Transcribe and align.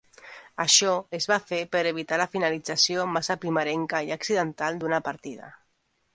Això 0.63 0.93
es 1.17 1.27
va 1.31 1.37
fer 1.51 1.59
per 1.75 1.83
evitar 1.89 2.19
la 2.21 2.27
finalització 2.37 3.05
massa 3.19 3.39
primerenca 3.45 4.01
i 4.09 4.13
accidental 4.19 4.83
d'una 4.83 5.03
partida. 5.11 5.55